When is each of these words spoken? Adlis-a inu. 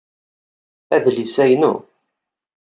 Adlis-a 0.95 1.45
inu. 1.53 1.73